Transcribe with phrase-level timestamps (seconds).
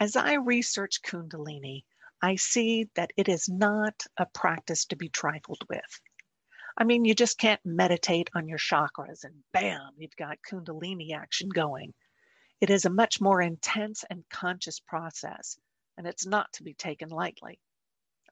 [0.00, 1.84] As I research Kundalini,
[2.22, 6.00] I see that it is not a practice to be trifled with.
[6.76, 11.48] I mean, you just can't meditate on your chakras and bam, you've got Kundalini action
[11.48, 11.94] going.
[12.60, 15.58] It is a much more intense and conscious process,
[15.96, 17.58] and it's not to be taken lightly.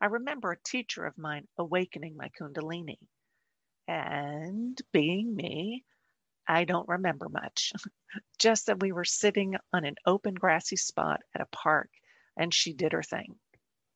[0.00, 2.98] I remember a teacher of mine awakening my Kundalini.
[3.88, 5.84] And being me,
[6.48, 7.72] I don't remember much.
[8.38, 11.90] Just that we were sitting on an open grassy spot at a park
[12.36, 13.36] and she did her thing.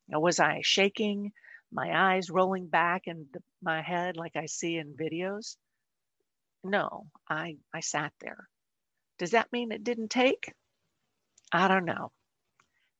[0.08, 1.32] Now, was I shaking,
[1.72, 5.56] my eyes rolling back in the, my head like I see in videos?
[6.64, 8.48] No, I, I sat there.
[9.18, 10.52] Does that mean it didn't take?
[11.52, 12.10] I don't know.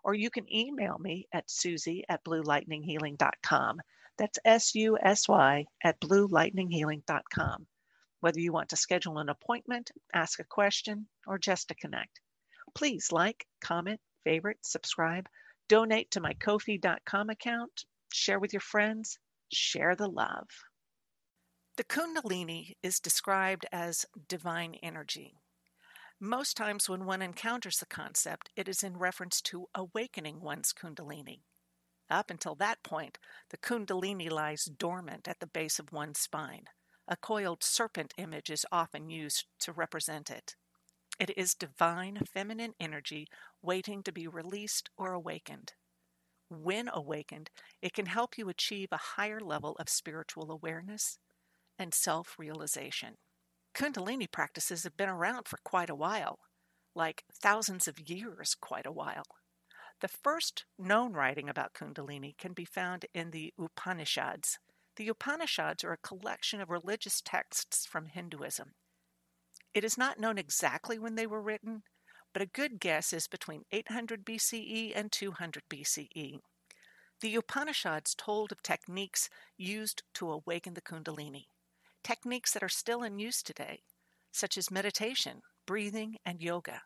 [0.03, 3.81] or you can email me at susy at bluelightninghealing.com.
[4.19, 7.67] That's S U S Y at bluelightninghealing.com.
[8.19, 12.19] Whether you want to schedule an appointment, ask a question, or just to connect.
[12.75, 15.29] Please like, comment, favorite, subscribe,
[15.69, 19.17] donate to my Ko-fi.com account, share with your friends,
[19.53, 20.49] share the love.
[21.77, 25.35] The Kundalini is described as divine energy.
[26.19, 31.43] Most times, when one encounters the concept, it is in reference to awakening one's Kundalini.
[32.09, 33.17] Up until that point,
[33.49, 36.65] the Kundalini lies dormant at the base of one's spine.
[37.07, 40.55] A coiled serpent image is often used to represent it.
[41.19, 43.27] It is divine feminine energy
[43.61, 45.73] waiting to be released or awakened.
[46.49, 47.51] When awakened,
[47.81, 51.19] it can help you achieve a higher level of spiritual awareness
[51.77, 53.17] and self realization.
[53.75, 56.39] Kundalini practices have been around for quite a while,
[56.95, 59.25] like thousands of years, quite a while.
[60.01, 64.57] The first known writing about Kundalini can be found in the Upanishads.
[64.95, 68.73] The Upanishads are a collection of religious texts from Hinduism.
[69.73, 71.83] It is not known exactly when they were written,
[72.33, 76.39] but a good guess is between 800 BCE and 200 BCE.
[77.21, 81.47] The Upanishads told of techniques used to awaken the Kundalini
[82.03, 83.81] techniques that are still in use today,
[84.31, 86.81] such as meditation, breathing, and yoga.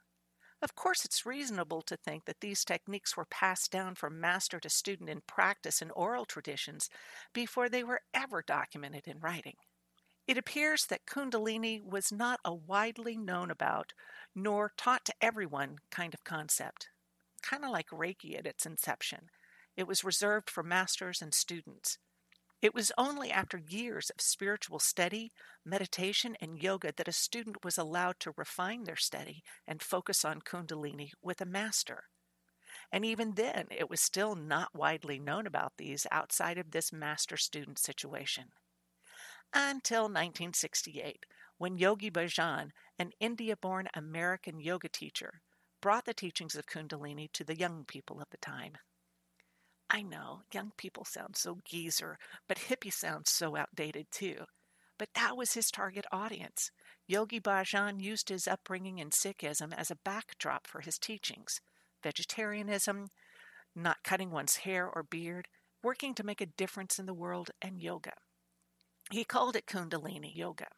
[0.64, 4.70] Of course, it's reasonable to think that these techniques were passed down from master to
[4.70, 6.90] student in practice and oral traditions
[7.34, 9.56] before they were ever documented in writing.
[10.26, 13.92] It appears that Kundalini was not a widely known about,
[14.34, 16.88] nor taught to everyone kind of concept.
[17.42, 19.28] Kind of like Reiki at its inception.
[19.76, 21.98] It was reserved for masters and students.
[22.64, 25.34] It was only after years of spiritual study,
[25.66, 30.40] meditation, and yoga that a student was allowed to refine their study and focus on
[30.40, 32.06] Kundalini with a master.
[32.90, 37.36] And even then, it was still not widely known about these outside of this master
[37.36, 38.46] student situation.
[39.54, 41.26] Until 1968,
[41.58, 45.42] when Yogi Bhajan, an India born American yoga teacher,
[45.82, 48.78] brought the teachings of Kundalini to the young people of the time.
[49.96, 52.18] I know, young people sound so geezer,
[52.48, 54.46] but hippie sounds so outdated too.
[54.98, 56.72] But that was his target audience.
[57.06, 61.62] Yogi Bhajan used his upbringing in Sikhism as a backdrop for his teachings
[62.02, 63.10] vegetarianism,
[63.76, 65.48] not cutting one's hair or beard,
[65.84, 68.14] working to make a difference in the world, and yoga.
[69.12, 70.70] He called it Kundalini Yoga,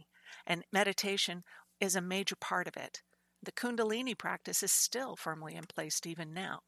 [0.45, 1.43] and meditation
[1.79, 3.01] is a major part of it.
[3.41, 6.59] The Kundalini practice is still firmly in place even now.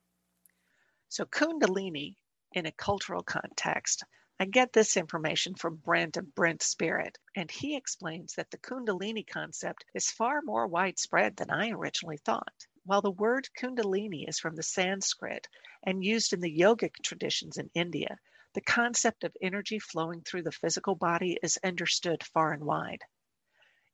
[1.10, 2.16] So, Kundalini
[2.54, 4.04] in a cultural context.
[4.40, 9.26] I get this information from Brent of Brent Spirit, and he explains that the Kundalini
[9.26, 12.68] concept is far more widespread than I originally thought.
[12.86, 15.48] While the word Kundalini is from the Sanskrit
[15.84, 18.18] and used in the yogic traditions in India,
[18.54, 23.02] the concept of energy flowing through the physical body is understood far and wide.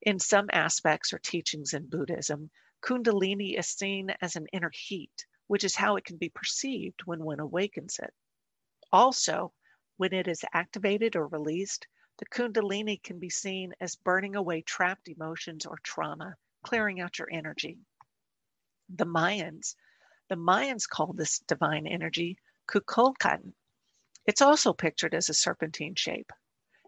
[0.02, 2.50] In some aspects or teachings in Buddhism,
[2.82, 7.24] Kundalini is seen as an inner heat, which is how it can be perceived when
[7.24, 8.14] one awakens it.
[8.94, 9.52] Also,
[9.96, 11.88] when it is activated or released,
[12.18, 17.26] the Kundalini can be seen as burning away trapped emotions or trauma, clearing out your
[17.28, 17.76] energy.
[18.88, 19.74] The Mayans,
[20.28, 22.38] the Mayans called this divine energy
[22.68, 23.54] Kukulkan.
[24.26, 26.30] It's also pictured as a serpentine shape.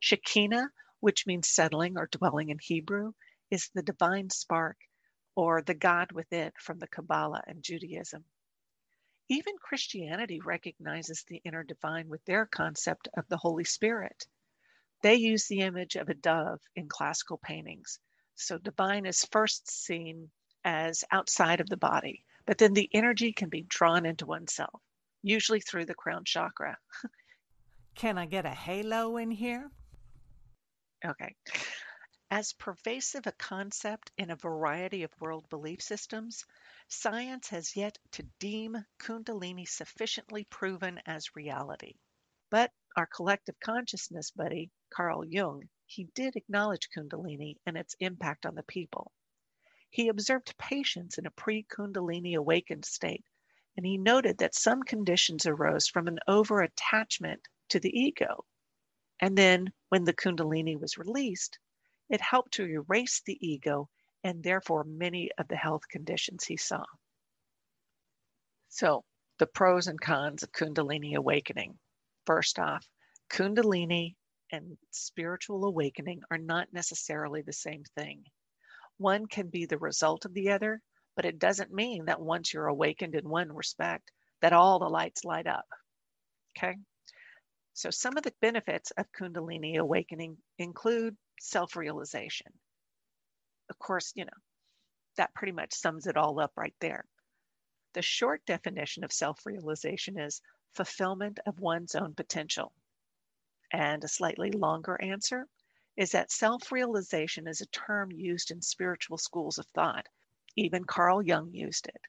[0.01, 0.71] Shekinah,
[1.01, 3.15] which means settling or dwelling in Hebrew,
[3.51, 4.77] is the divine spark,
[5.35, 8.25] or the God within from the Kabbalah and Judaism.
[9.29, 14.27] Even Christianity recognizes the inner divine with their concept of the Holy Spirit.
[15.03, 17.99] They use the image of a dove in classical paintings.
[18.37, 20.31] So divine is first seen
[20.65, 24.81] as outside of the body, but then the energy can be drawn into oneself,
[25.23, 26.79] usually through the crown chakra.
[27.97, 29.71] Can I get a halo in here?
[31.05, 31.35] Okay.
[32.31, 36.45] As pervasive a concept in a variety of world belief systems,
[36.89, 41.95] science has yet to deem Kundalini sufficiently proven as reality.
[42.51, 48.57] But our collective consciousness buddy, Carl Jung, he did acknowledge Kundalini and its impact on
[48.57, 49.13] the people.
[49.89, 53.25] He observed patients in a pre Kundalini awakened state,
[53.77, 58.45] and he noted that some conditions arose from an over attachment to the ego.
[59.21, 61.61] And then when the Kundalini was released,
[62.09, 63.89] it helped to erase the ego
[64.25, 66.85] and therefore many of the health conditions he saw.
[68.69, 69.05] So,
[69.39, 71.79] the pros and cons of Kundalini awakening.
[72.27, 72.87] First off,
[73.31, 74.17] Kundalini
[74.51, 78.25] and spiritual awakening are not necessarily the same thing.
[78.99, 80.81] One can be the result of the other,
[81.17, 84.11] but it doesn't mean that once you're awakened in one respect,
[84.43, 85.67] that all the lights light up.
[86.57, 86.77] Okay?
[87.75, 92.53] So, some of the benefits of Kundalini awakening include self realization.
[93.69, 94.41] Of course, you know,
[95.17, 97.05] that pretty much sums it all up right there.
[97.95, 100.43] The short definition of self realization is
[100.75, 102.73] fulfillment of one's own potential.
[103.73, 105.47] And a slightly longer answer
[105.97, 110.07] is that self realization is a term used in spiritual schools of thought.
[110.55, 112.01] Even Carl Jung used it.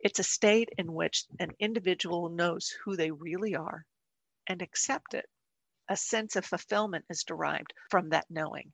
[0.00, 3.84] It's a state in which an individual knows who they really are
[4.46, 5.28] and accept it.
[5.92, 8.72] A sense of fulfillment is derived from that knowing.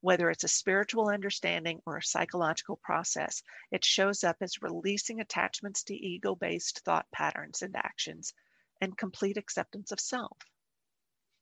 [0.00, 5.82] Whether it's a spiritual understanding or a psychological process, it shows up as releasing attachments
[5.84, 8.32] to ego based thought patterns and actions
[8.80, 10.38] and complete acceptance of self.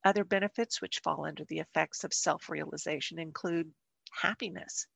[0.03, 3.73] Other benefits which fall under the effects of self realization include
[4.11, 4.87] happiness,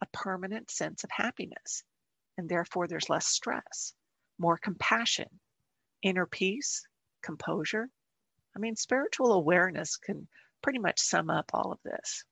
[0.00, 1.84] a permanent sense of happiness,
[2.36, 3.94] and therefore there's less stress,
[4.38, 5.38] more compassion,
[6.02, 6.84] inner peace,
[7.22, 7.88] composure,
[8.54, 10.28] I mean, spiritual awareness can
[10.62, 12.24] pretty much sum up all of this.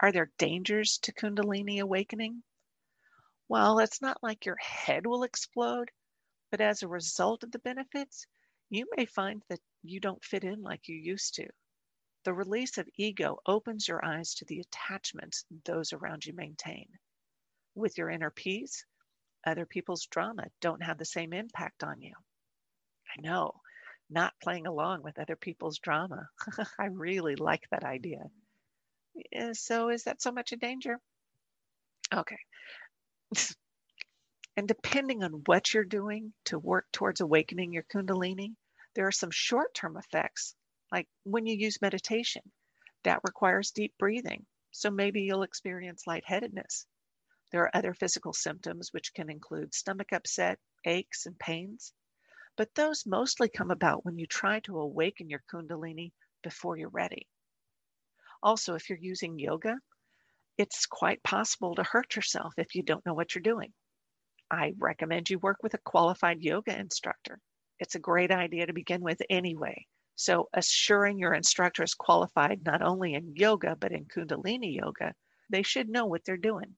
[0.00, 2.42] Are there dangers to Kundalini awakening?
[3.48, 5.90] Well, it's not like your head will explode,
[6.50, 8.26] but as a result of the benefits,
[8.70, 11.48] you may find that you don't fit in like you used to.
[12.24, 16.88] The release of ego opens your eyes to the attachments those around you maintain.
[17.74, 18.84] With your inner peace,
[19.46, 22.14] other people's drama don't have the same impact on you.
[23.16, 23.60] I know
[24.10, 26.28] not playing along with other people's drama.
[26.78, 28.30] I really like that idea.
[29.52, 30.98] So, is that so much a danger?
[32.12, 32.38] Okay.
[34.56, 38.54] and depending on what you're doing to work towards awakening your Kundalini,
[38.94, 40.54] there are some short term effects,
[40.92, 42.42] like when you use meditation.
[43.04, 44.46] That requires deep breathing.
[44.70, 46.86] So, maybe you'll experience lightheadedness.
[47.52, 51.92] There are other physical symptoms, which can include stomach upset, aches, and pains
[52.56, 56.12] but those mostly come about when you try to awaken your Kundalini
[56.42, 57.26] before you're ready.
[58.42, 59.76] Also, if you're using yoga,
[60.56, 63.72] it's quite possible to hurt yourself if you don't know what you're doing.
[64.50, 67.40] I recommend you work with a qualified yoga instructor.
[67.80, 69.86] It's a great idea to begin with anyway.
[70.16, 75.14] So, assuring your instructor is qualified not only in yoga, but in Kundalini yoga,
[75.50, 76.76] they should know what they're doing.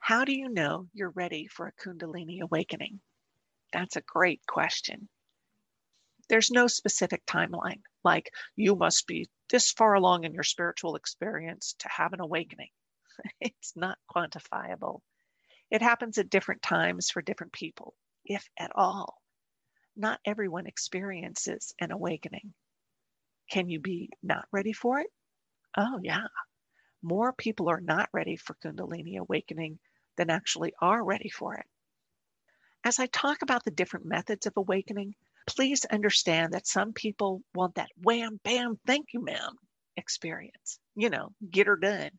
[0.00, 3.00] How do you know you're ready for a Kundalini awakening?
[3.76, 5.06] That's a great question.
[6.30, 11.74] There's no specific timeline, like you must be this far along in your spiritual experience
[11.80, 12.70] to have an awakening.
[13.40, 15.02] it's not quantifiable.
[15.70, 19.20] It happens at different times for different people, if at all.
[19.94, 22.54] Not everyone experiences an awakening.
[23.50, 25.10] Can you be not ready for it?
[25.76, 26.28] Oh, yeah.
[27.02, 29.80] More people are not ready for Kundalini awakening
[30.16, 31.66] than actually are ready for it.
[32.86, 35.16] As I talk about the different methods of awakening,
[35.48, 39.56] please understand that some people want that wham, bam, thank you, ma'am
[39.96, 40.78] experience.
[40.94, 42.12] You know, get her done.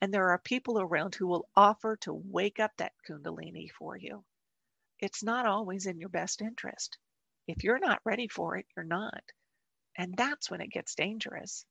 [0.00, 4.24] And there are people around who will offer to wake up that Kundalini for you.
[5.00, 6.96] It's not always in your best interest.
[7.48, 9.24] If you're not ready for it, you're not.
[9.96, 11.66] And that's when it gets dangerous.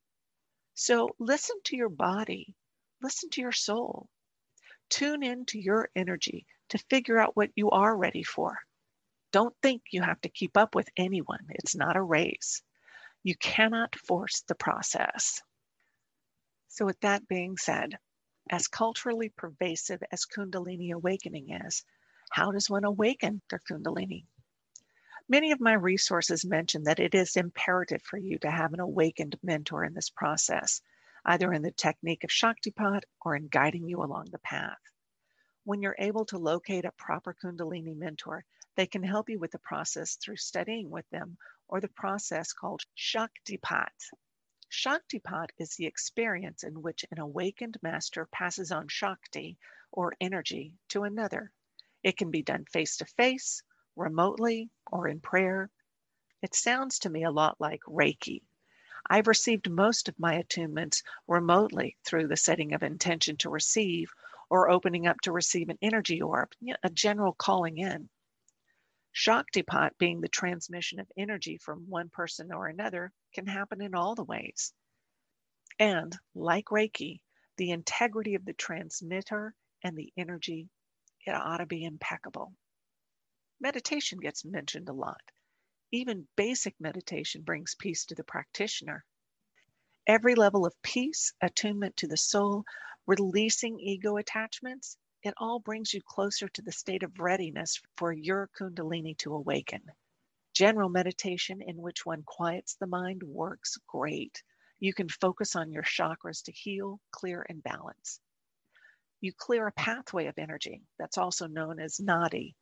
[0.73, 2.57] So listen to your body,
[3.01, 4.09] listen to your soul,
[4.89, 8.57] tune in to your energy to figure out what you are ready for.
[9.31, 11.45] Don't think you have to keep up with anyone.
[11.49, 12.61] It's not a race.
[13.23, 15.41] You cannot force the process.
[16.69, 17.97] So, with that being said,
[18.49, 21.83] As culturally pervasive as Kundalini awakening is,
[22.31, 24.25] how does one awaken their Kundalini?
[25.27, 29.37] Many of my resources mention that it is imperative for you to have an awakened
[29.43, 30.81] mentor in this process,
[31.27, 34.79] either in the technique of Shaktipat or in guiding you along the path.
[35.65, 38.45] When you're able to locate a proper Kundalini mentor,
[38.77, 42.81] they can help you with the process through studying with them or the process called
[42.97, 43.91] Shaktipat.
[44.71, 49.57] Shaktipat is the experience in which an awakened master passes on Shakti
[49.91, 51.53] or energy to another.
[52.03, 53.63] It can be done face to face,
[53.95, 55.69] remotely, or in prayer.
[56.41, 58.43] It sounds to me a lot like Reiki.
[59.09, 64.11] I've received most of my attunements remotely through the setting of intention to receive
[64.49, 66.51] or opening up to receive an energy orb,
[66.83, 68.09] a general calling in.
[69.13, 74.15] Shaktipat, being the transmission of energy from one person or another, can happen in all
[74.15, 74.73] the ways.
[75.79, 77.21] And like Reiki,
[77.57, 80.69] the integrity of the transmitter and the energy,
[81.25, 82.53] it ought to be impeccable.
[83.59, 85.21] Meditation gets mentioned a lot.
[85.91, 89.05] Even basic meditation brings peace to the practitioner.
[90.05, 92.65] Every level of peace, attunement to the soul,
[93.05, 98.49] releasing ego attachments, it all brings you closer to the state of readiness for your
[98.57, 99.81] Kundalini to awaken.
[100.53, 104.43] General meditation, in which one quiets the mind, works great.
[104.79, 108.19] You can focus on your chakras to heal, clear, and balance.
[109.21, 112.55] You clear a pathway of energy that's also known as nadi,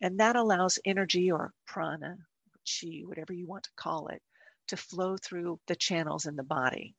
[0.00, 2.16] and that allows energy or prana,
[2.80, 4.22] chi, whatever you want to call it,
[4.68, 6.94] to flow through the channels in the body.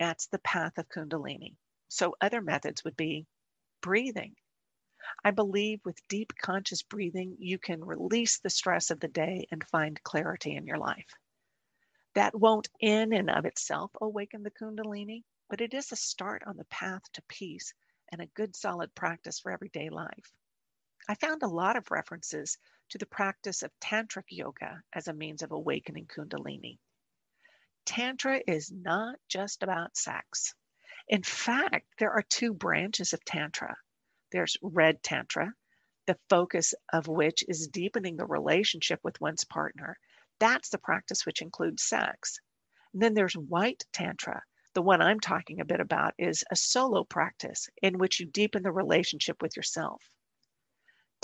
[0.00, 1.54] That's the path of Kundalini.
[1.88, 3.26] So, other methods would be
[3.82, 4.34] breathing.
[5.24, 9.62] I believe with deep conscious breathing, you can release the stress of the day and
[9.64, 11.06] find clarity in your life.
[12.14, 16.56] That won't in and of itself awaken the Kundalini, but it is a start on
[16.56, 17.72] the path to peace
[18.12, 20.32] and a good solid practice for everyday life.
[21.08, 22.58] I found a lot of references
[22.90, 26.78] to the practice of tantric yoga as a means of awakening Kundalini.
[27.84, 30.54] Tantra is not just about sex.
[31.08, 33.76] In fact, there are two branches of Tantra.
[34.32, 35.52] There's Red Tantra,
[36.06, 39.98] the focus of which is deepening the relationship with one's partner.
[40.38, 42.40] That's the practice which includes sex.
[42.92, 44.42] And then there's White Tantra.
[44.72, 48.62] The one I'm talking a bit about is a solo practice in which you deepen
[48.62, 50.02] the relationship with yourself.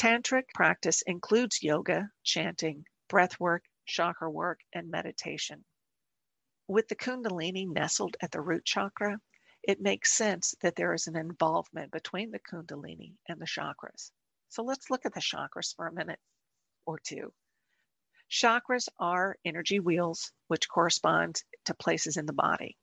[0.01, 5.63] Tantric practice includes yoga, chanting, breath work, chakra work, and meditation.
[6.67, 9.21] With the Kundalini nestled at the root chakra,
[9.63, 14.11] it makes sense that there is an involvement between the Kundalini and the chakras.
[14.49, 16.19] So let's look at the chakras for a minute
[16.87, 17.35] or two.
[18.31, 22.79] Chakras are energy wheels, which correspond to places in the body.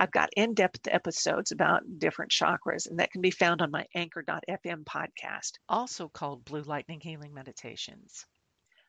[0.00, 3.86] I've got in depth episodes about different chakras, and that can be found on my
[3.94, 8.24] anchor.fm podcast, also called Blue Lightning Healing Meditations.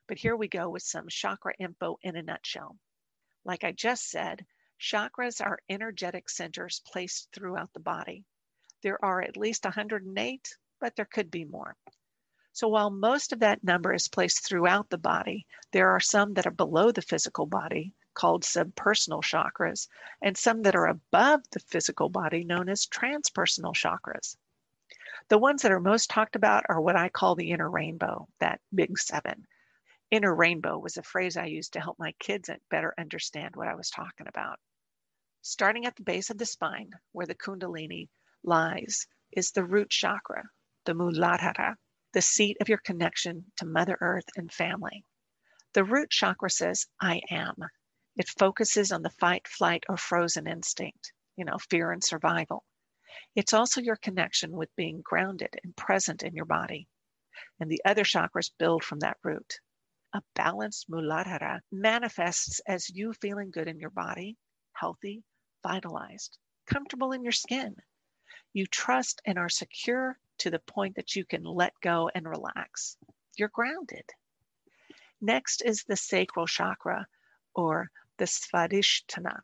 [0.08, 2.78] But here we go with some chakra info in a nutshell.
[3.44, 4.46] Like I just said,
[4.80, 8.24] Chakras are energetic centers placed throughout the body.
[8.82, 11.76] There are at least 108, but there could be more.
[12.54, 16.48] So while most of that number is placed throughout the body, there are some that
[16.48, 19.88] are below the physical body, called subpersonal chakras,
[20.22, 24.36] and some that are above the physical body, known as transpersonal chakras.
[25.30, 28.62] The ones that are most talked about are what I call the inner rainbow, that
[28.74, 29.48] big seven.
[30.10, 33.76] Inner rainbow was a phrase I used to help my kids better understand what I
[33.76, 34.60] was talking about.
[35.42, 38.10] Starting at the base of the spine, where the Kundalini
[38.44, 40.44] lies, is the root chakra,
[40.86, 41.78] the Muladhara,
[42.14, 45.06] the seat of your connection to Mother Earth and family.
[45.74, 47.56] The root chakra says, I am.
[48.18, 52.66] It focuses on the fight, flight, or frozen instinct, you know, fear and survival.
[53.36, 56.88] It's also your connection with being grounded and present in your body.
[57.60, 59.60] And the other chakras build from that root.
[60.14, 64.38] A balanced Muladhara manifests as you feeling good in your body,
[64.74, 65.24] healthy,
[65.64, 67.76] vitalized, comfortable in your skin.
[68.52, 72.98] You trust and are secure to the point that you can let go and relax.
[73.38, 74.04] You're grounded.
[75.22, 77.08] Next is the sacral chakra
[77.56, 77.90] or
[78.22, 79.42] the Svadhisthana.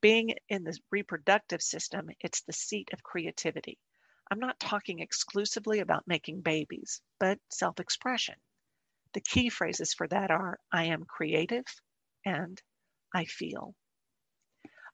[0.00, 3.78] Being in the reproductive system, it's the seat of creativity.
[4.30, 8.36] I'm not talking exclusively about making babies, but self expression.
[9.12, 11.66] The key phrases for that are I am creative
[12.24, 12.58] and
[13.14, 13.74] I feel.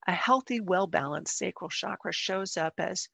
[0.08, 3.08] A healthy, well balanced sacral chakra shows up as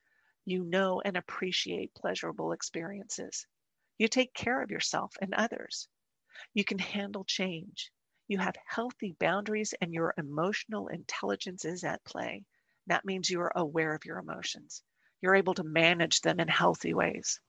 [0.46, 3.46] you know and appreciate pleasurable experiences.
[3.98, 5.88] You take care of yourself and others.
[6.54, 7.92] You can handle change.
[8.30, 12.44] You have healthy boundaries, and your emotional intelligence is at play.
[12.86, 14.84] That means you are aware of your emotions.
[15.20, 17.40] You're able to manage them in healthy ways.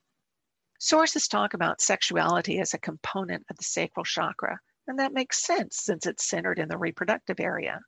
[0.80, 4.58] Sources talk about sexuality as a component of the sacral chakra,
[4.88, 7.78] and that makes sense since it's centered in the reproductive area.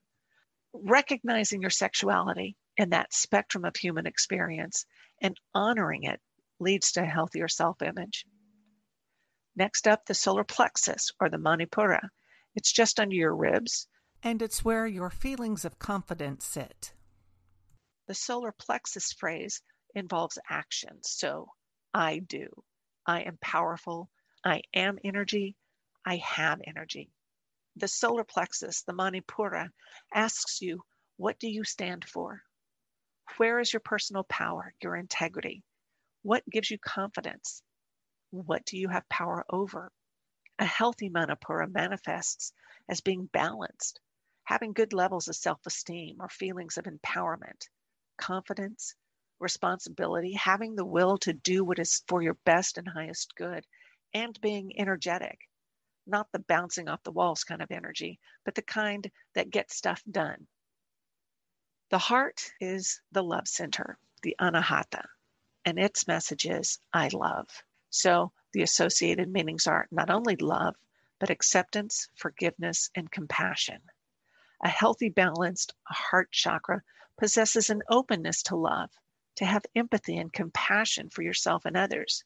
[0.72, 4.86] Recognizing your sexuality in that spectrum of human experience
[5.20, 6.20] and honoring it
[6.60, 8.24] leads to a healthier self image.
[9.56, 12.08] Next up, the solar plexus or the Manipura.
[12.54, 13.86] It's just under your ribs.
[14.22, 16.94] And it's where your feelings of confidence sit.
[18.06, 19.62] The solar plexus phrase
[19.94, 20.98] involves action.
[21.02, 21.48] So,
[21.92, 22.48] I do.
[23.06, 24.10] I am powerful.
[24.44, 25.56] I am energy.
[26.04, 27.10] I have energy.
[27.76, 29.68] The solar plexus, the Manipura,
[30.12, 30.82] asks you,
[31.16, 32.42] what do you stand for?
[33.36, 35.62] Where is your personal power, your integrity?
[36.22, 37.62] What gives you confidence?
[38.30, 39.90] What do you have power over?
[40.60, 42.52] A healthy Manipura manifests
[42.88, 44.00] as being balanced,
[44.44, 47.68] having good levels of self esteem or feelings of empowerment,
[48.16, 48.94] confidence,
[49.40, 53.66] responsibility, having the will to do what is for your best and highest good,
[54.12, 55.40] and being energetic.
[56.06, 60.02] Not the bouncing off the walls kind of energy, but the kind that gets stuff
[60.08, 60.46] done.
[61.90, 65.04] The heart is the love center, the anahata,
[65.64, 67.48] and its message is I love.
[67.96, 70.74] So the associated meanings are not only love,
[71.20, 73.80] but acceptance, forgiveness, and compassion.
[74.64, 76.82] A healthy, balanced heart chakra
[77.16, 78.90] possesses an openness to love,
[79.36, 82.24] to have empathy and compassion for yourself and others.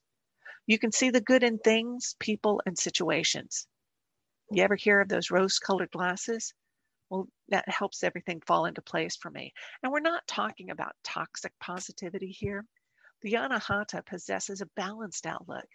[0.66, 3.66] You can see the good in things, people, and situations.
[4.50, 6.54] You ever hear of those rose colored glasses?
[7.10, 9.52] Well, that helps everything fall into place for me.
[9.82, 12.64] And we're not talking about toxic positivity here.
[13.22, 15.66] The Anahata possesses a balanced outlook,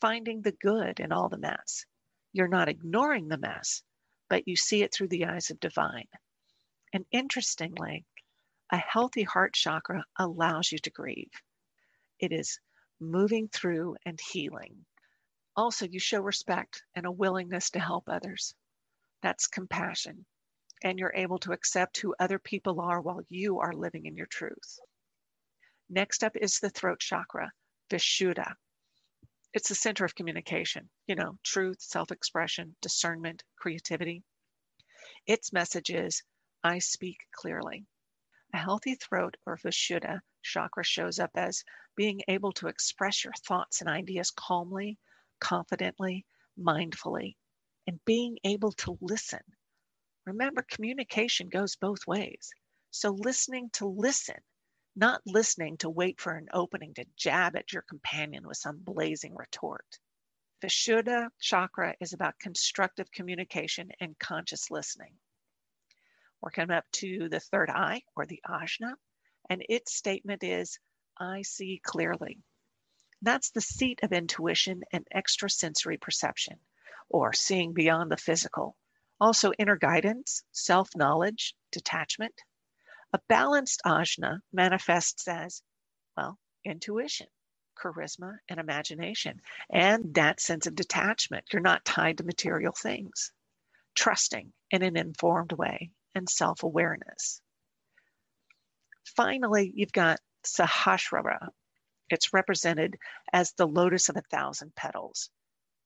[0.00, 1.86] finding the good in all the mess.
[2.32, 3.82] You're not ignoring the mess,
[4.28, 6.08] but you see it through the eyes of divine.
[6.92, 8.04] And interestingly,
[8.70, 11.30] a healthy heart chakra allows you to grieve.
[12.20, 12.60] It is
[13.00, 14.84] moving through and healing.
[15.56, 18.54] Also, you show respect and a willingness to help others.
[19.22, 20.26] That's compassion.
[20.82, 24.26] And you're able to accept who other people are while you are living in your
[24.26, 24.78] truth.
[25.90, 27.52] Next up is the throat chakra,
[27.90, 28.56] Vishuddha.
[29.52, 34.24] It's the center of communication, you know, truth, self expression, discernment, creativity.
[35.26, 36.22] Its message is
[36.62, 37.86] I speak clearly.
[38.54, 41.64] A healthy throat or Vishuddha chakra shows up as
[41.96, 44.98] being able to express your thoughts and ideas calmly,
[45.40, 46.24] confidently,
[46.58, 47.36] mindfully,
[47.86, 49.42] and being able to listen.
[50.24, 52.52] Remember, communication goes both ways.
[52.90, 54.42] So, listening to listen
[54.96, 59.34] not listening to wait for an opening to jab at your companion with some blazing
[59.34, 59.98] retort.
[60.62, 65.12] Vishuddha chakra is about constructive communication and conscious listening.
[66.40, 68.94] We're coming up to the third eye or the ajna,
[69.50, 70.78] and its statement is
[71.18, 72.38] I see clearly.
[73.22, 76.60] That's the seat of intuition and extrasensory perception,
[77.08, 78.76] or seeing beyond the physical.
[79.20, 82.34] Also, inner guidance, self knowledge, detachment,
[83.14, 85.62] a balanced ajna manifests as,
[86.16, 87.28] well, intuition,
[87.78, 91.44] charisma, and imagination, and that sense of detachment.
[91.52, 93.30] You're not tied to material things,
[93.94, 97.40] trusting in an informed way, and self awareness.
[99.14, 101.50] Finally, you've got Sahasrara.
[102.10, 102.96] It's represented
[103.32, 105.30] as the lotus of a thousand petals.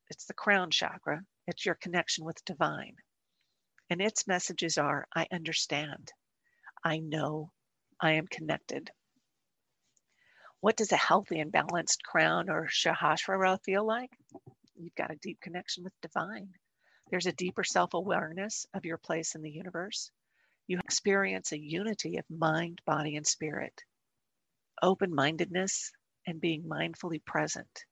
[0.08, 2.96] It's the crown chakra, it's your connection with divine.
[3.90, 6.10] And its messages are I understand,
[6.84, 7.52] I know
[8.00, 8.90] I am connected.
[10.60, 14.10] What does a healthy and balanced crown or Sahasrara feel like?
[14.76, 16.52] You've got a deep connection with divine.
[17.10, 20.10] There's a deeper self awareness of your place in the universe.
[20.66, 23.84] You experience a unity of mind, body, and spirit,
[24.82, 25.92] open mindedness,
[26.26, 27.84] and being mindfully present.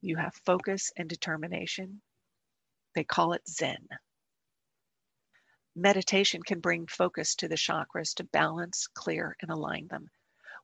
[0.00, 2.02] You have focus and determination.
[2.94, 3.86] They call it Zen.
[5.76, 10.10] Meditation can bring focus to the chakras to balance, clear, and align them,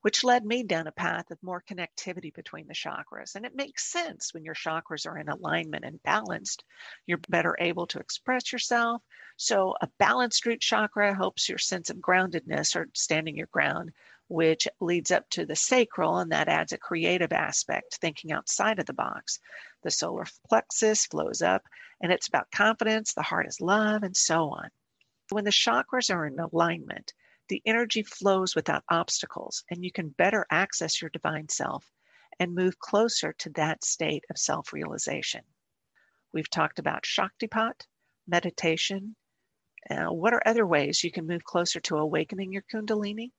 [0.03, 3.37] which led me down a path of more connectivity between the chakras.
[3.37, 6.65] And it makes sense when your chakras are in alignment and balanced,
[7.07, 9.01] you're better able to express yourself.
[9.37, 13.93] So, a balanced root chakra helps your sense of groundedness or standing your ground,
[14.29, 18.87] which leads up to the sacral, and that adds a creative aspect, thinking outside of
[18.87, 19.39] the box.
[19.83, 21.63] The solar plexus flows up,
[22.03, 24.69] and it's about confidence, the heart is love, and so on.
[25.31, 27.13] When the chakras are in alignment,
[27.49, 31.91] the energy flows without obstacles, and you can better access your divine self
[32.39, 35.45] and move closer to that state of self realization.
[36.33, 37.87] We've talked about Shaktipat,
[38.27, 39.17] meditation.
[39.89, 43.33] Uh, what are other ways you can move closer to awakening your Kundalini?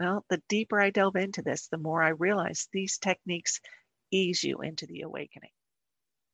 [0.00, 3.60] Well, the deeper I delve into this, the more I realize these techniques
[4.10, 5.50] ease you into the awakening.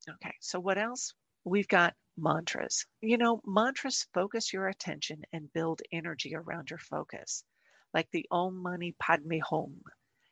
[0.09, 1.15] Okay, so what else?
[1.45, 2.87] We've got mantras.
[3.01, 7.45] You know, mantras focus your attention and build energy around your focus,
[7.95, 9.83] like the Om Mani Padme Hum.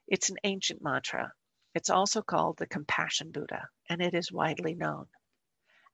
[0.09, 1.33] It's an ancient mantra.
[1.75, 5.07] It's also called the Compassion Buddha, and it is widely known.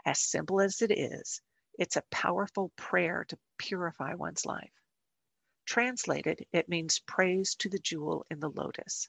[0.05, 1.43] As simple as it is,
[1.79, 4.73] it's a powerful prayer to purify one's life.
[5.67, 9.09] Translated, it means praise to the jewel in the lotus.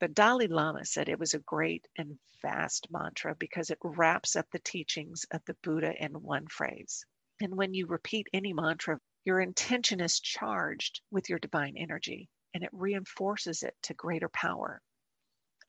[0.00, 4.50] The Dalai Lama said it was a great and vast mantra because it wraps up
[4.50, 7.06] the teachings of the Buddha in one phrase.
[7.40, 12.62] And when you repeat any mantra, your intention is charged with your divine energy and
[12.64, 14.82] it reinforces it to greater power.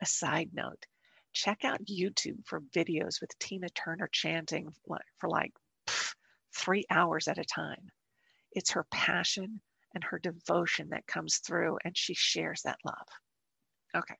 [0.01, 0.85] A side note
[1.31, 4.73] check out YouTube for videos with Tina Turner chanting
[5.19, 5.53] for like
[5.85, 6.15] pff,
[6.55, 7.91] three hours at a time.
[8.53, 9.61] It's her passion
[9.93, 13.07] and her devotion that comes through, and she shares that love.
[13.95, 14.15] Okay,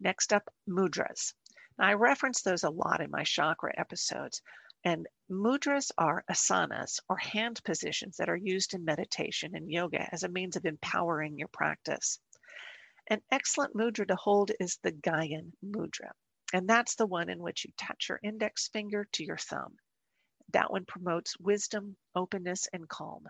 [0.00, 1.34] next up, mudras.
[1.78, 4.42] Now, I reference those a lot in my chakra episodes.
[4.84, 10.22] And mudras are asanas or hand positions that are used in meditation and yoga as
[10.22, 12.20] a means of empowering your practice.
[13.08, 16.12] An excellent mudra to hold is the Gyan mudra.
[16.52, 19.76] And that's the one in which you touch your index finger to your thumb.
[20.52, 23.28] That one promotes wisdom, openness, and calm.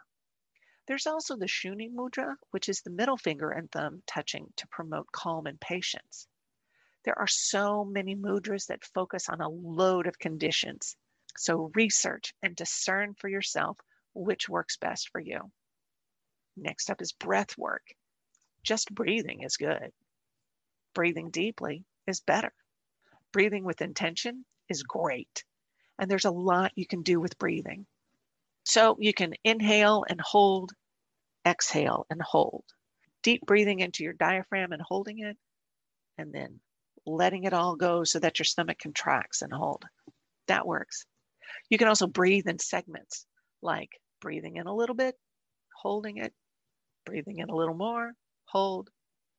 [0.89, 5.13] There's also the Shuni mudra, which is the middle finger and thumb touching to promote
[5.13, 6.27] calm and patience.
[7.05, 10.97] There are so many mudras that focus on a load of conditions.
[11.37, 13.79] So research and discern for yourself
[14.15, 15.53] which works best for you.
[16.57, 17.95] Next up is breath work.
[18.63, 19.93] Just breathing is good.
[20.95, 22.55] Breathing deeply is better.
[23.33, 25.45] Breathing with intention is great.
[25.99, 27.87] And there's a lot you can do with breathing.
[28.69, 30.73] So you can inhale and hold,
[31.47, 32.65] exhale and hold.
[33.23, 35.39] Deep breathing into your diaphragm and holding it,
[36.19, 36.61] and then
[37.07, 39.87] letting it all go so that your stomach contracts and hold.
[40.49, 41.07] That works.
[41.71, 43.25] You can also breathe in segments,
[43.63, 43.89] like
[44.21, 45.15] breathing in a little bit,
[45.75, 46.35] holding it,
[47.07, 48.13] breathing in a little more,
[48.45, 48.91] hold,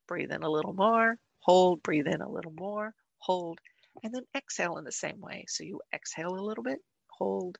[0.07, 3.59] breathe in a little more, hold, breathe in a little more, hold,
[4.01, 5.45] and then exhale in the same way.
[5.47, 6.79] So you exhale a little bit,
[7.11, 7.59] hold,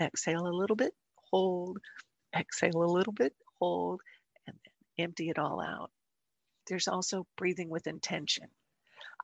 [0.00, 0.92] exhale a little bit,
[1.32, 1.78] hold,
[2.34, 4.00] exhale a little bit, hold,
[4.46, 5.90] and then empty it all out.
[6.66, 8.48] There's also breathing with intention.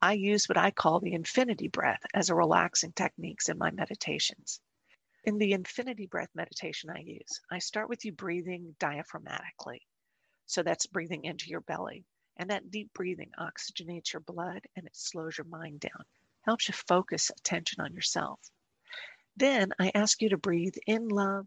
[0.02, 4.60] I use what I call the infinity breath as a relaxing techniques in my meditations.
[5.24, 9.80] In the infinity breath meditation I use, I start with you breathing diaphragmatically.
[10.46, 12.04] So that's breathing into your belly.
[12.36, 16.04] And that deep breathing oxygenates your blood and it slows your mind down,
[16.42, 18.38] helps you focus attention on yourself.
[19.36, 21.46] Then I ask you to breathe in love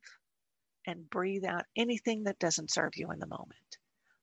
[0.85, 3.77] and breathe out anything that doesn't serve you in the moment,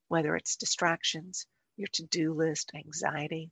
[0.09, 3.51] whether it's distractions, your to do list, anxiety,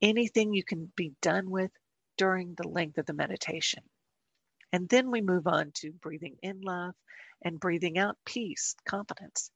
[0.00, 1.70] anything you can be done with
[2.16, 3.82] during the length of the meditation.
[4.72, 6.94] And then we move on to breathing in love
[7.42, 9.50] and breathing out peace, confidence,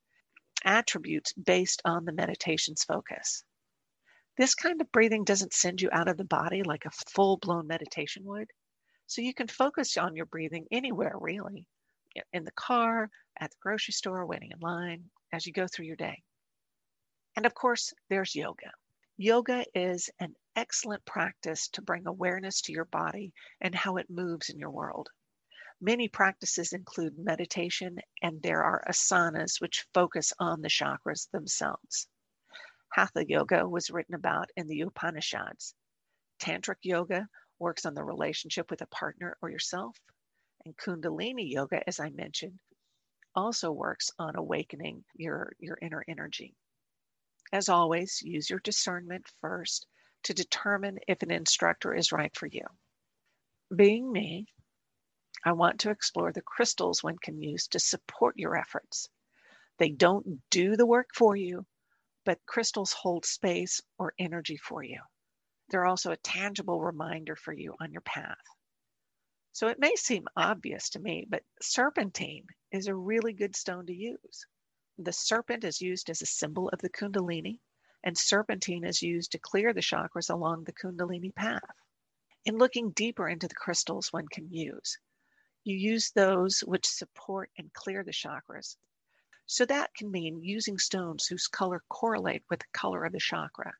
[0.65, 3.45] attributes based on the meditation's focus.
[4.37, 7.67] This kind of breathing doesn't send you out of the body like a full blown
[7.67, 8.51] meditation would.
[9.07, 11.67] So you can focus on your breathing anywhere, really
[12.33, 15.97] in the car, at the grocery store, waiting in line, as you go through your
[15.97, 16.23] day.
[17.37, 18.73] And of course, there's yoga.
[19.17, 24.49] Yoga is an excellent practice to bring awareness to your body and how it moves
[24.49, 25.09] in your world.
[25.81, 32.09] Many practices include meditation, and there are asanas which focus on the chakras themselves.
[32.93, 35.75] Hatha yoga was written about in the Upanishads.
[36.41, 37.29] Tantric yoga
[37.61, 39.97] works on the relationship with a partner or yourself.
[40.65, 42.59] And Kundalini yoga, as I mentioned,
[43.35, 46.55] also works on awakening your, your inner energy.
[47.53, 49.87] As always, use your discernment first
[50.25, 52.67] to determine if an instructor is right for you.
[53.75, 54.47] Being me,
[55.45, 59.09] I want to explore the crystals one can use to support your efforts.
[59.79, 61.65] They don't do the work for you,
[62.25, 65.01] but crystals hold space or energy for you.
[65.71, 68.37] They're also a tangible reminder for you on your path.
[69.53, 73.95] So it may seem obvious to me, but serpentine is a really good stone to
[73.95, 74.47] use.
[74.99, 77.61] The serpent is used as a symbol of the Kundalini,
[78.05, 81.77] and serpentine is used to clear the chakras along the Kundalini path.
[82.45, 84.99] In looking deeper into the crystals one can use,
[85.65, 88.77] you use those which support and clear the chakras.
[89.47, 93.73] So that can mean using stones whose color correlate with the color of the chakra.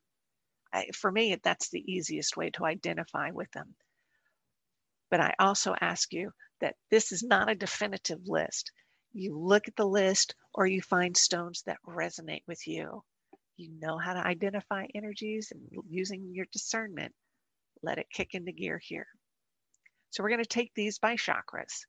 [0.73, 3.75] I, for me, that's the easiest way to identify with them.
[5.09, 8.71] But I also ask you that this is not a definitive list.
[9.13, 13.03] You look at the list or you find stones that resonate with you.
[13.57, 17.13] You know how to identify energies and using your discernment,
[17.81, 19.07] let it kick into gear here.
[20.11, 21.85] So we're going to take these by chakras.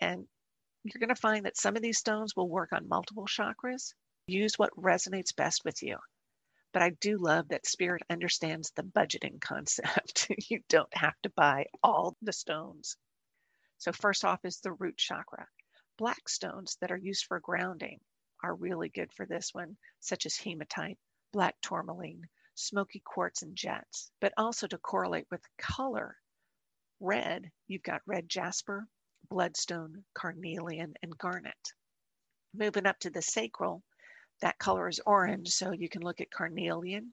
[0.00, 0.26] And
[0.84, 3.94] you're going to find that some of these stones will work on multiple chakras.
[4.26, 5.96] Use what resonates best with you.
[6.76, 10.30] But I do love that Spirit understands the budgeting concept.
[10.50, 12.98] you don't have to buy all the stones.
[13.78, 15.48] So, first off is the root chakra.
[15.96, 18.00] Black stones that are used for grounding
[18.44, 20.98] are really good for this one, such as hematite,
[21.32, 24.10] black tourmaline, smoky quartz, and jets.
[24.20, 26.18] But also to correlate with color,
[27.00, 28.86] red, you've got red jasper,
[29.30, 31.72] bloodstone, carnelian, and garnet.
[32.52, 33.82] Moving up to the sacral,
[34.40, 37.12] that color is orange, so you can look at carnelian,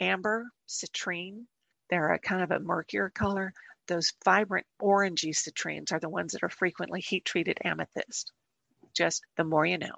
[0.00, 1.46] amber, citrine.
[1.88, 3.52] They're a kind of a murkier color.
[3.86, 8.32] Those vibrant orangey citrines are the ones that are frequently heat treated amethyst.
[8.92, 9.94] Just the more you know.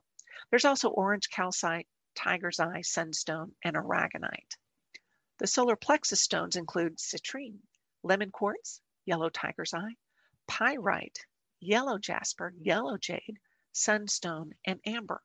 [0.50, 4.56] There's also orange calcite, tiger's eye, sunstone, and aragonite.
[5.38, 7.60] The solar plexus stones include citrine,
[8.02, 9.96] lemon quartz, yellow tiger's eye,
[10.46, 11.24] pyrite,
[11.60, 13.38] yellow jasper, yellow jade,
[13.72, 15.22] sunstone, and amber.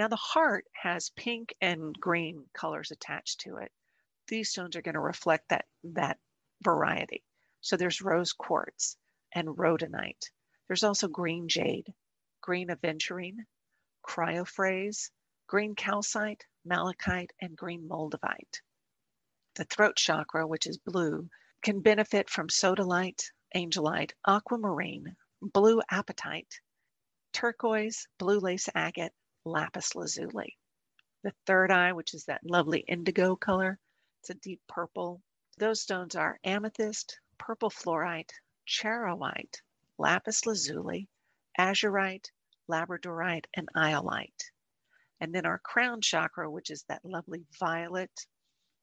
[0.00, 3.70] Now the heart has pink and green colors attached to it.
[4.28, 6.18] These stones are going to reflect that, that
[6.64, 7.22] variety.
[7.60, 8.96] So there's rose quartz
[9.34, 10.30] and rhodonite.
[10.66, 11.92] There's also green jade,
[12.40, 13.44] green aventurine,
[14.02, 15.10] chrysoprase,
[15.46, 18.62] green calcite, malachite, and green moldavite.
[19.56, 21.28] The throat chakra, which is blue,
[21.60, 26.58] can benefit from sodalite, angelite, aquamarine, blue apatite,
[27.34, 29.12] turquoise, blue lace agate,
[29.44, 30.56] lapis lazuli.
[31.22, 33.78] The third eye, which is that lovely indigo color,
[34.20, 35.22] it's a deep purple.
[35.58, 38.32] Those stones are amethyst, purple fluorite,
[38.66, 39.62] charoite,
[39.98, 41.08] lapis lazuli,
[41.58, 42.30] azurite,
[42.68, 44.50] labradorite, and iolite.
[45.20, 48.26] And then our crown chakra, which is that lovely violet,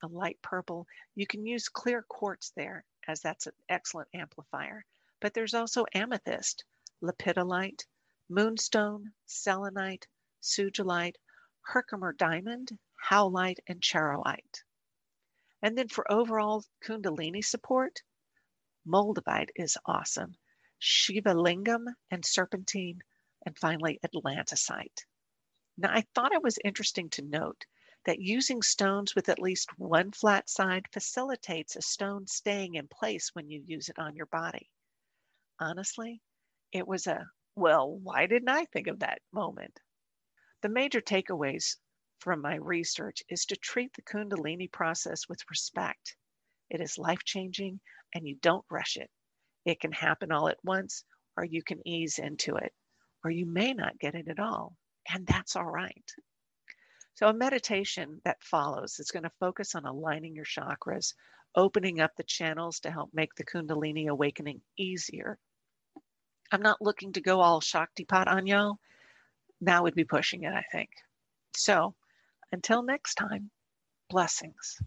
[0.04, 4.86] a light purple, you can use clear quartz there as that's an excellent amplifier.
[5.20, 6.64] But there's also amethyst,
[7.02, 7.86] lepidolite,
[8.30, 10.08] moonstone, selenite,
[10.48, 11.18] sugilite,
[11.62, 12.80] Herkimer diamond,
[13.10, 14.64] howlite, and charoite.
[15.62, 18.02] And then for overall Kundalini support,
[18.86, 20.38] moldavite is awesome,
[20.80, 23.02] Shiva lingam and serpentine,
[23.46, 25.06] and finally Atlantisite.
[25.78, 27.66] Now, I thought it was interesting to note
[28.06, 33.32] that using stones with at least one flat side facilitates a stone staying in place
[33.34, 34.70] when you use it on your body.
[35.60, 36.22] Honestly,
[36.72, 39.80] it was a, well, why didn't I think of that moment?
[40.64, 41.78] The major takeaways
[42.20, 46.16] from my research is to treat the Kundalini process with respect.
[46.70, 47.80] It is life changing
[48.14, 49.12] and you don't rush it.
[49.66, 51.04] It can happen all at once,
[51.38, 52.74] or you can ease into it,
[53.24, 54.76] or you may not get it at all,
[55.14, 56.10] and that's all right.
[57.16, 61.14] So, a meditation that follows is going to focus on aligning your chakras,
[61.56, 65.38] opening up the channels to help make the Kundalini awakening easier.
[66.52, 68.80] I'm not looking to go all Shaktipat on y'all.
[69.62, 70.90] That would be pushing it, I think.
[71.56, 71.96] So,
[72.52, 73.52] until next time,
[74.10, 74.80] blessings.